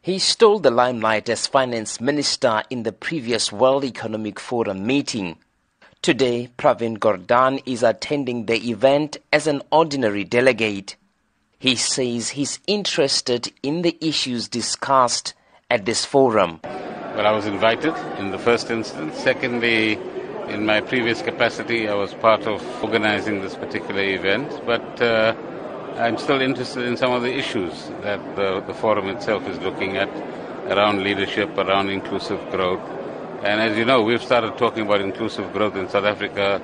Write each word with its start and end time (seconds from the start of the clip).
He 0.00 0.20
stole 0.20 0.60
the 0.60 0.70
limelight 0.70 1.28
as 1.28 1.48
finance 1.48 2.00
minister 2.00 2.62
in 2.70 2.84
the 2.84 2.92
previous 2.92 3.50
World 3.52 3.84
Economic 3.84 4.38
Forum 4.38 4.86
meeting. 4.86 5.38
Today, 6.02 6.50
Pravin 6.56 6.98
Gordhan 6.98 7.60
is 7.66 7.82
attending 7.82 8.46
the 8.46 8.70
event 8.70 9.16
as 9.32 9.48
an 9.48 9.60
ordinary 9.72 10.22
delegate. 10.22 10.94
He 11.58 11.74
says 11.74 12.30
he's 12.30 12.60
interested 12.68 13.52
in 13.64 13.82
the 13.82 13.98
issues 14.00 14.48
discussed 14.48 15.34
at 15.68 15.84
this 15.84 16.04
forum. 16.04 16.60
Well, 16.62 17.26
I 17.26 17.32
was 17.32 17.46
invited 17.46 17.94
in 18.18 18.30
the 18.30 18.38
first 18.38 18.70
instance. 18.70 19.18
Secondly, 19.18 19.98
in 20.46 20.64
my 20.64 20.80
previous 20.80 21.20
capacity, 21.22 21.88
I 21.88 21.94
was 21.94 22.14
part 22.14 22.46
of 22.46 22.62
organizing 22.84 23.42
this 23.42 23.56
particular 23.56 24.02
event, 24.02 24.64
but 24.64 25.02
uh, 25.02 25.34
I'm 25.98 26.16
still 26.16 26.40
interested 26.40 26.84
in 26.84 26.96
some 26.96 27.10
of 27.10 27.22
the 27.22 27.34
issues 27.36 27.90
that 28.02 28.20
the, 28.36 28.60
the 28.60 28.72
forum 28.72 29.08
itself 29.08 29.48
is 29.48 29.58
looking 29.58 29.96
at 29.96 30.08
around 30.70 31.02
leadership, 31.02 31.58
around 31.58 31.88
inclusive 31.88 32.38
growth. 32.52 32.80
And 33.42 33.60
as 33.60 33.76
you 33.76 33.84
know, 33.84 34.02
we've 34.02 34.22
started 34.22 34.56
talking 34.56 34.86
about 34.86 35.00
inclusive 35.00 35.52
growth 35.52 35.74
in 35.74 35.88
South 35.88 36.04
Africa 36.04 36.62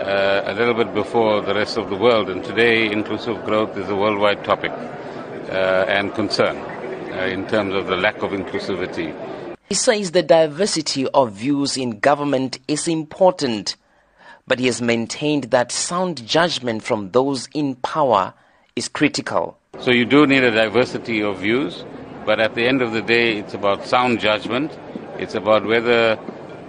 uh, 0.00 0.52
a 0.52 0.54
little 0.54 0.74
bit 0.74 0.92
before 0.92 1.40
the 1.40 1.54
rest 1.54 1.76
of 1.76 1.88
the 1.88 1.94
world. 1.94 2.28
And 2.28 2.42
today, 2.42 2.90
inclusive 2.90 3.44
growth 3.44 3.76
is 3.76 3.88
a 3.88 3.94
worldwide 3.94 4.42
topic 4.42 4.72
uh, 4.72 5.84
and 5.86 6.12
concern 6.12 6.56
uh, 6.56 7.26
in 7.26 7.46
terms 7.46 7.74
of 7.74 7.86
the 7.86 7.96
lack 7.96 8.24
of 8.24 8.32
inclusivity. 8.32 9.14
He 9.68 9.76
says 9.76 10.10
the 10.10 10.24
diversity 10.24 11.06
of 11.14 11.30
views 11.30 11.76
in 11.76 12.00
government 12.00 12.58
is 12.66 12.88
important, 12.88 13.76
but 14.48 14.58
he 14.58 14.66
has 14.66 14.82
maintained 14.82 15.44
that 15.44 15.70
sound 15.70 16.26
judgment 16.26 16.82
from 16.82 17.12
those 17.12 17.48
in 17.54 17.76
power 17.76 18.34
is 18.76 18.88
critical. 18.88 19.56
So 19.80 19.90
you 19.90 20.04
do 20.04 20.26
need 20.26 20.42
a 20.42 20.50
diversity 20.50 21.22
of 21.22 21.38
views, 21.38 21.84
but 22.26 22.40
at 22.40 22.54
the 22.54 22.66
end 22.66 22.82
of 22.82 22.92
the 22.92 23.02
day, 23.02 23.38
it's 23.38 23.54
about 23.54 23.86
sound 23.86 24.20
judgment. 24.20 24.76
It's 25.18 25.34
about 25.34 25.64
whether 25.64 26.18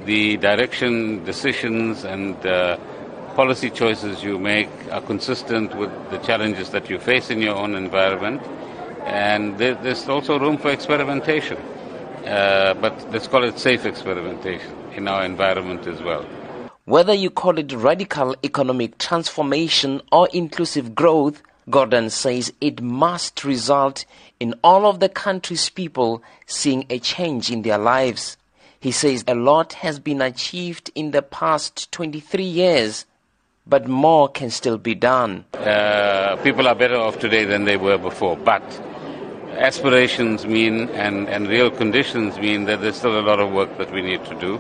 the 0.06 0.38
direction, 0.38 1.24
decisions, 1.24 2.04
and 2.04 2.36
uh, 2.46 2.78
policy 3.36 3.70
choices 3.72 4.24
you 4.24 4.38
make 4.38 4.70
are 4.92 5.02
consistent 5.02 5.76
with 5.76 5.92
the 6.12 6.18
challenges 6.20 6.70
that 6.70 6.90
you 6.90 7.00
face 7.00 7.32
in 7.32 7.42
your 7.42 7.56
own 7.56 7.74
environment. 7.76 8.42
And 9.06 9.58
there's 9.58 10.08
also 10.08 10.40
room 10.40 10.58
for 10.58 10.72
experimentation, 10.72 11.58
uh, 12.26 12.76
but 12.76 12.94
let's 13.12 13.28
call 13.28 13.44
it 13.44 13.60
safe 13.60 13.86
experimentation 13.86 14.74
in 14.94 15.08
our 15.08 15.26
environment 15.26 15.88
as 15.88 16.02
well. 16.02 16.24
Whether 16.86 17.14
you 17.14 17.32
call 17.32 17.58
it 17.58 17.74
radical 17.74 18.36
economic 18.44 19.00
transformation 19.00 20.02
or 20.12 20.28
inclusive 20.34 20.94
growth, 20.94 21.42
Gordhan 21.70 22.12
says 22.12 22.54
it 22.62 22.82
must 22.82 23.44
result 23.44 24.06
in 24.40 24.54
all 24.64 24.86
of 24.86 25.00
the 25.00 25.10
country's 25.10 25.70
people 25.70 26.22
seeing 26.46 26.86
a 26.90 27.00
change 27.00 27.50
in 27.50 27.64
their 27.64 27.78
lives. 27.78 28.38
He 28.80 28.92
says 28.92 29.24
a 29.28 29.34
lot 29.34 29.74
has 29.74 29.98
been 29.98 30.22
achieved 30.22 30.92
in 30.94 31.12
the 31.12 31.24
past 31.24 31.92
23 31.92 32.44
years, 32.44 33.06
but 33.66 33.88
more 33.88 34.30
can 34.30 34.52
still 34.52 34.78
be 34.78 34.94
done. 34.94 35.46
Uh, 35.54 36.36
people 36.44 36.68
are 36.68 36.76
better 36.76 36.98
off 36.98 37.18
today 37.18 37.46
than 37.46 37.66
they 37.66 37.78
were 37.78 37.98
before, 37.98 38.38
but 38.38 38.62
aspirations 39.58 40.46
mean 40.46 40.90
and, 40.90 41.28
and 41.30 41.48
real 41.48 41.72
conditions 41.72 42.38
mean 42.38 42.66
that 42.66 42.82
there's 42.82 42.98
still 42.98 43.20
a 43.20 43.22
lot 43.22 43.40
of 43.40 43.52
work 43.52 43.76
that 43.80 43.92
we 43.92 44.02
need 44.02 44.24
to 44.26 44.36
do. 44.40 44.60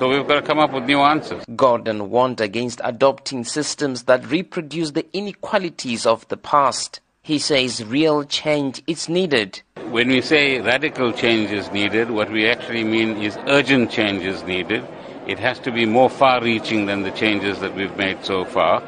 So 0.00 0.08
we've 0.08 0.26
got 0.26 0.40
to 0.40 0.42
come 0.42 0.58
up 0.58 0.72
with 0.72 0.84
new 0.84 0.98
answers. 0.98 1.44
Gordhan 1.46 2.08
warned 2.08 2.40
against 2.40 2.80
adopting 2.82 3.44
systems 3.44 4.02
that 4.04 4.26
reproduce 4.26 4.90
the 4.90 5.06
inequalities 5.12 6.04
of 6.04 6.26
the 6.28 6.36
past. 6.36 7.00
He 7.22 7.38
says 7.38 7.84
real 7.84 8.24
change 8.24 8.82
is 8.88 9.08
needed. 9.08 9.62
When 9.90 10.08
we 10.08 10.20
say 10.20 10.60
radical 10.60 11.12
change 11.12 11.52
is 11.52 11.70
needed, 11.70 12.10
what 12.10 12.30
we 12.30 12.48
actually 12.48 12.82
mean 12.82 13.22
is 13.22 13.38
urgent 13.46 13.92
change 13.92 14.24
is 14.24 14.42
needed. 14.42 14.84
It 15.28 15.38
has 15.38 15.60
to 15.60 15.70
be 15.70 15.86
more 15.86 16.10
far 16.10 16.42
reaching 16.42 16.86
than 16.86 17.02
the 17.02 17.12
changes 17.12 17.60
that 17.60 17.76
we've 17.76 17.96
made 17.96 18.24
so 18.24 18.44
far. 18.44 18.82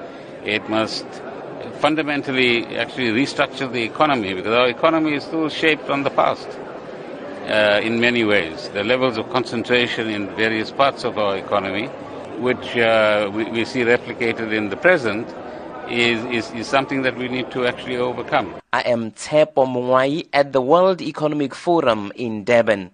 It 0.45 0.69
must 0.69 1.07
fundamentally 1.79 2.77
actually 2.77 3.11
restructure 3.11 3.71
the 3.73 3.85
economy 3.85 4.35
because 4.35 4.55
our 4.55 4.69
economy 4.69 5.15
is 5.15 5.23
still 5.23 5.49
shaped 5.49 5.89
on 5.89 6.03
the 6.03 6.11
past 6.11 6.49
uh, 7.47 7.81
in 7.83 8.01
many 8.01 8.25
ways. 8.25 8.69
The 8.71 8.85
levels 8.85 9.17
of 9.19 9.31
concentration 9.31 10.09
in 10.09 10.35
various 10.37 10.71
parts 10.71 11.05
of 11.05 11.19
our 11.19 11.37
economy, 11.37 11.87
which 12.39 12.77
uh, 12.77 13.31
we, 13.33 13.45
we, 13.51 13.65
see 13.65 13.81
replicated 13.81 14.53
in 14.53 14.69
the 14.69 14.77
present, 14.77 15.27
is, 15.89 16.25
is, 16.27 16.51
is, 16.53 16.67
something 16.67 17.03
that 17.03 17.17
we 17.17 17.29
need 17.29 17.51
to 17.53 17.67
actually 17.67 17.97
overcome. 17.97 18.55
I 18.73 18.81
am 18.81 19.13
Tshepo 19.13 19.67
Mongoai 19.67 20.27
at 20.33 20.53
the 20.53 20.61
World 20.61 21.01
Economic 21.01 21.55
Forum 21.55 22.13
in 22.17 22.45
Durban. 22.45 22.91